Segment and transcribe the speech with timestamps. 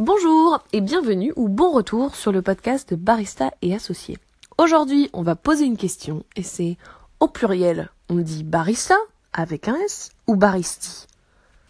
[0.00, 4.16] Bonjour et bienvenue ou bon retour sur le podcast de Barista et Associés.
[4.56, 6.78] Aujourd'hui, on va poser une question et c'est
[7.20, 8.96] au pluriel, on dit barista
[9.34, 11.06] avec un S ou baristi?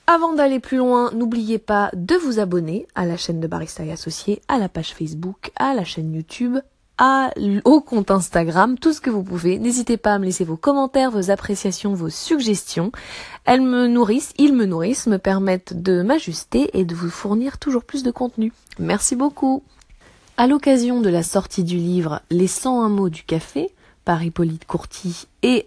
[0.06, 3.90] Avant d'aller plus loin, n'oubliez pas de vous abonner à la chaîne de Barista et
[3.90, 6.58] Associés, à la page Facebook, à la chaîne YouTube,
[7.00, 7.30] à,
[7.64, 9.58] au compte Instagram, tout ce que vous pouvez.
[9.58, 12.92] N'hésitez pas à me laisser vos commentaires, vos appréciations, vos suggestions.
[13.46, 17.84] Elles me nourrissent, ils me nourrissent, me permettent de m'ajuster et de vous fournir toujours
[17.84, 18.52] plus de contenu.
[18.78, 19.62] Merci beaucoup.
[20.36, 23.70] À l'occasion de la sortie du livre Les 101 mots du café
[24.04, 25.66] par Hippolyte Courty et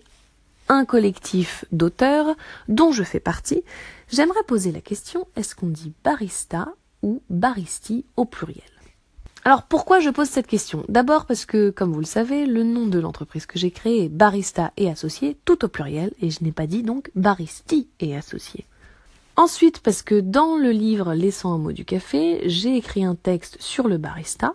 [0.69, 2.27] un collectif d'auteurs
[2.67, 3.63] dont je fais partie,
[4.11, 6.69] j'aimerais poser la question est-ce qu'on dit barista
[7.01, 8.72] ou baristi au pluriel?
[9.45, 10.85] Alors pourquoi je pose cette question?
[10.87, 14.09] D'abord parce que, comme vous le savez, le nom de l'entreprise que j'ai créée est
[14.09, 18.65] Barista et Associés, tout au pluriel, et je n'ai pas dit donc Baristi et Associés.
[19.35, 23.57] Ensuite parce que dans le livre Laissant un mot du café, j'ai écrit un texte
[23.59, 24.53] sur le barista,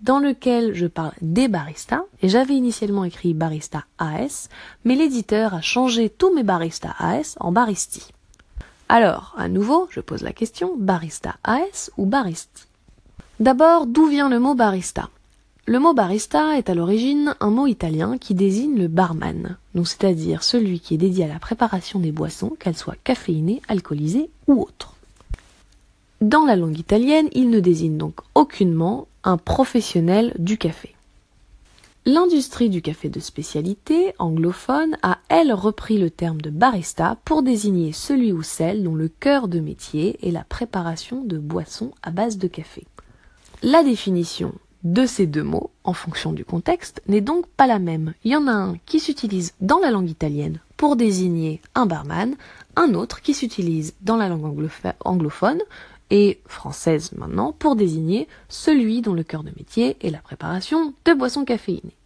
[0.00, 4.48] dans lequel je parle des baristas, et j'avais initialement écrit Barista AS,
[4.84, 8.12] mais l'éditeur a changé tous mes baristas AS en baristi.
[8.88, 12.66] Alors, à nouveau, je pose la question, barista AS ou baristi?
[13.40, 15.10] D'abord, d'où vient le mot barista?
[15.66, 20.44] Le mot barista est à l'origine un mot italien qui désigne le barman, donc c'est-à-dire
[20.44, 24.94] celui qui est dédié à la préparation des boissons, qu'elles soient caféinées, alcoolisées ou autres.
[26.20, 30.94] Dans la langue italienne, il ne désigne donc aucunement un professionnel du café.
[32.06, 37.90] L'industrie du café de spécialité anglophone a, elle, repris le terme de barista pour désigner
[37.90, 42.38] celui ou celle dont le cœur de métier est la préparation de boissons à base
[42.38, 42.86] de café.
[43.66, 48.12] La définition de ces deux mots, en fonction du contexte, n'est donc pas la même.
[48.22, 52.36] Il y en a un qui s'utilise dans la langue italienne pour désigner un barman,
[52.76, 54.68] un autre qui s'utilise dans la langue
[55.02, 55.62] anglophone
[56.10, 61.14] et française maintenant pour désigner celui dont le cœur de métier est la préparation de
[61.14, 61.96] boissons caféinées.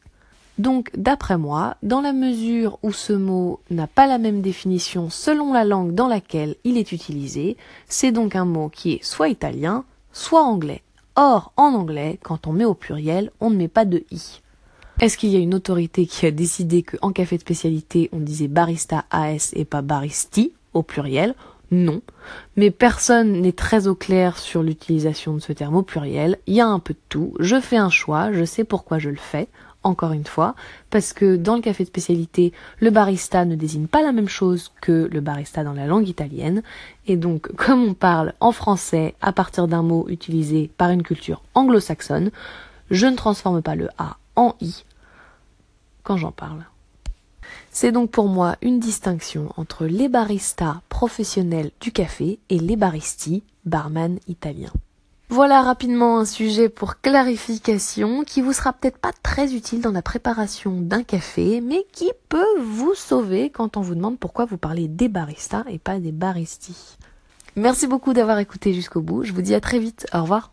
[0.58, 5.52] Donc, d'après moi, dans la mesure où ce mot n'a pas la même définition selon
[5.52, 7.56] la langue dans laquelle il est utilisé,
[7.88, 10.82] c'est donc un mot qui est soit italien, soit anglais.
[11.20, 14.40] Or, en anglais, quand on met au pluriel, on ne met pas de i.
[15.00, 18.46] Est-ce qu'il y a une autorité qui a décidé qu'en café de spécialité, on disait
[18.46, 21.34] barista AS et pas baristi au pluriel?
[21.72, 22.02] Non.
[22.54, 26.38] Mais personne n'est très au clair sur l'utilisation de ce terme au pluriel.
[26.46, 27.34] Il y a un peu de tout.
[27.40, 29.48] Je fais un choix, je sais pourquoi je le fais
[29.88, 30.54] encore une fois,
[30.90, 34.72] parce que dans le café de spécialité, le barista ne désigne pas la même chose
[34.80, 36.62] que le barista dans la langue italienne,
[37.06, 41.42] et donc comme on parle en français à partir d'un mot utilisé par une culture
[41.54, 42.30] anglo-saxonne,
[42.90, 44.84] je ne transforme pas le A en I
[46.02, 46.64] quand j'en parle.
[47.70, 53.42] C'est donc pour moi une distinction entre les baristas professionnels du café et les baristi,
[53.64, 54.72] barman italiens.
[55.30, 60.00] Voilà rapidement un sujet pour clarification qui vous sera peut-être pas très utile dans la
[60.00, 64.88] préparation d'un café, mais qui peut vous sauver quand on vous demande pourquoi vous parlez
[64.88, 66.96] des baristas et pas des baristis.
[67.56, 69.22] Merci beaucoup d'avoir écouté jusqu'au bout.
[69.22, 70.06] Je vous dis à très vite.
[70.14, 70.50] Au revoir.